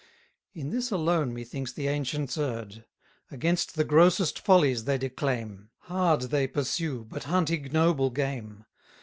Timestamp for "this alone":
0.71-1.31